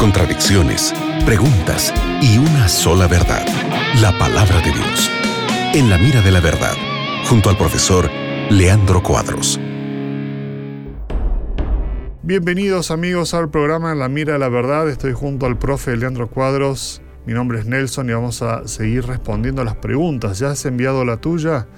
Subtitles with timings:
[0.00, 0.92] contradicciones,
[1.24, 3.46] preguntas y una sola verdad,
[4.00, 5.10] la palabra de Dios.
[5.72, 6.74] En la mira de la verdad,
[7.28, 8.10] junto al profesor
[8.50, 9.60] Leandro Cuadros.
[12.22, 14.88] Bienvenidos amigos al programa La Mira de la Verdad.
[14.88, 17.00] Estoy junto al profe Leandro Cuadros.
[17.24, 20.40] Mi nombre es Nelson y vamos a seguir respondiendo a las preguntas.
[20.40, 21.68] ¿Ya has enviado la tuya?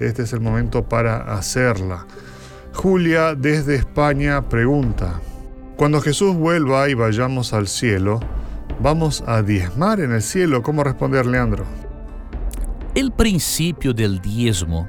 [0.00, 2.04] Este es el momento para hacerla.
[2.74, 5.20] Julia desde España pregunta,
[5.76, 8.18] cuando Jesús vuelva y vayamos al cielo,
[8.80, 10.62] ¿vamos a diezmar en el cielo?
[10.62, 11.64] ¿Cómo responder, Leandro?
[12.94, 14.88] El principio del diezmo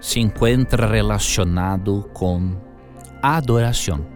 [0.00, 2.58] se encuentra relacionado con
[3.22, 4.06] adoración.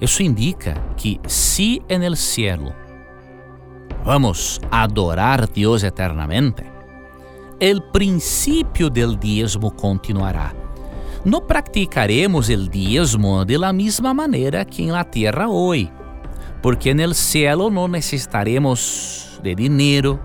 [0.00, 2.74] Eso indica que si en el cielo
[4.04, 6.68] vamos a adorar a Dios eternamente,
[7.60, 10.61] el princípio del diezmo continuará.
[11.24, 15.88] Não practicaremos o diezmo de la misma maneira que em la tierra hoy,
[16.60, 20.18] porque en el cielo necessitaremos de dinheiro.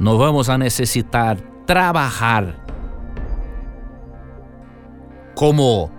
[0.00, 2.56] Não vamos a necessitar trabalhar
[5.34, 5.90] como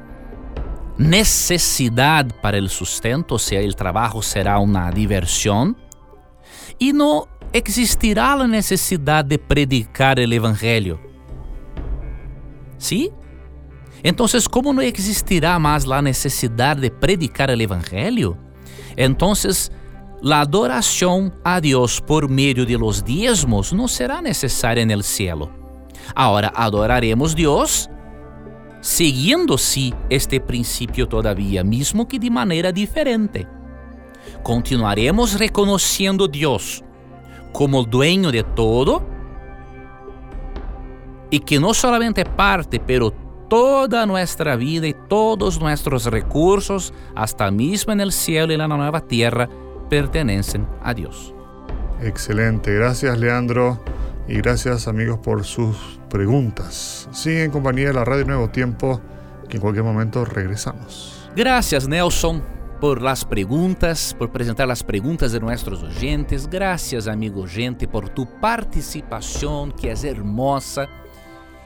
[0.97, 5.75] necessidade para el sustento, ou seja, el trabajo será una diversión,
[6.79, 10.99] e não existirá la necesidad de predicar el Evangelio.
[12.77, 13.11] ¿Sí?
[14.03, 18.37] Então, como não existirá mais a necessidade de predicar o evangelho,
[18.97, 25.49] então a adoração a Deus por meio de los diezmos não será necessária no cielo.
[26.13, 27.89] Agora adoraremos Deus
[28.81, 33.47] seguindo-se este princípio todavia, mesmo que de maneira diferente.
[34.43, 36.83] Continuaremos reconhecendo Deus
[37.53, 39.05] como dueño de todo
[41.31, 43.13] y que no solamente parte, pero
[43.53, 48.67] toda nuestra vida y todos nuestros recursos, hasta mismo en el cielo y en la
[48.67, 49.47] nueva tierra,
[49.91, 51.35] pertenecen a Dios.
[52.01, 53.79] Excelente, gracias Leandro
[54.27, 55.77] y gracias amigos por sus
[56.09, 57.07] preguntas.
[57.11, 58.99] Sigue en compañía de la Radio Nuevo Tiempo,
[59.47, 61.29] que en cualquier momento regresamos.
[61.35, 62.41] Gracias Nelson
[62.81, 66.49] por las preguntas, por presentar las preguntas de nuestros oyentes.
[66.49, 70.89] Gracias, amigo gente, por tu participación que es hermosa.